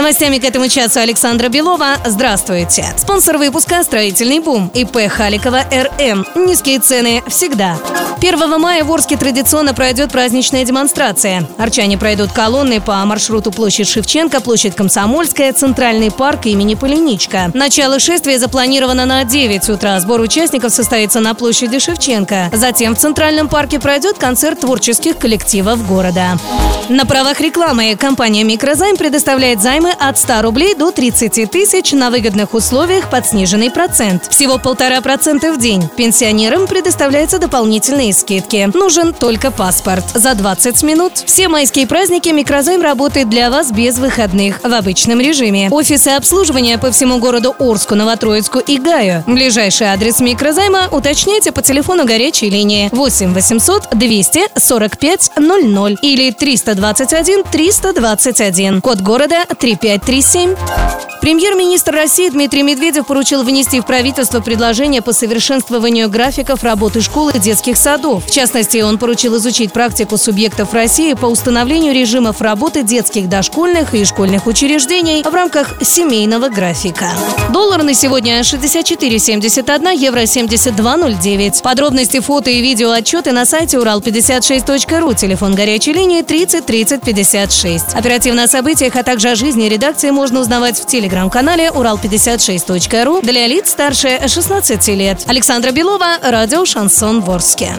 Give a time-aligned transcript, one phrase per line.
[0.00, 1.98] Новостями к этому часу Александра Белова.
[2.06, 2.86] Здравствуйте.
[2.96, 6.24] Спонсор выпуска «Строительный бум» ИП Халикова РМ.
[6.36, 7.76] Низкие цены всегда.
[8.18, 11.46] 1 мая в Орске традиционно пройдет праздничная демонстрация.
[11.58, 17.50] Арчане пройдут колонны по маршруту площадь Шевченко, площадь Комсомольская, Центральный парк имени Полиничка.
[17.52, 20.00] Начало шествия запланировано на 9 утра.
[20.00, 22.50] Сбор участников состоится на площади Шевченко.
[22.54, 26.38] Затем в Центральном парке пройдет концерт творческих коллективов города.
[26.88, 32.54] На правах рекламы компания «Микрозайм» предоставляет займы от 100 рублей до 30 тысяч на выгодных
[32.54, 34.26] условиях под сниженный процент.
[34.28, 35.88] Всего полтора процента в день.
[35.96, 38.70] Пенсионерам предоставляются дополнительные скидки.
[38.74, 40.04] Нужен только паспорт.
[40.14, 41.12] За 20 минут.
[41.26, 45.68] Все майские праздники «Микрозайм» работает для вас без выходных в обычном режиме.
[45.70, 49.24] Офисы обслуживания по всему городу Орску, Новотроицку и Гаю.
[49.26, 58.80] Ближайший адрес «Микрозайма» уточняйте по телефону горячей линии 8 800 245 00 или 321 321.
[58.80, 59.44] Код города
[59.80, 61.09] 3537.
[61.20, 67.38] Премьер-министр России Дмитрий Медведев поручил внести в правительство предложение по совершенствованию графиков работы школ и
[67.38, 68.24] детских садов.
[68.24, 74.06] В частности, он поручил изучить практику субъектов России по установлению режимов работы детских дошкольных и
[74.06, 77.10] школьных учреждений в рамках семейного графика.
[77.52, 81.62] Доллар на сегодня 64,71, евро 72,09.
[81.62, 87.94] Подробности, фото и видео отчеты на сайте урал56.ру, телефон горячей линии 30 30 56.
[87.94, 93.70] Оперативно о событиях, а также о жизни редакции можно узнавать в телеграм-канале урал56.ру для лиц
[93.70, 95.24] старше 16 лет.
[95.26, 97.74] Александра Белова, радио «Шансон Ворске».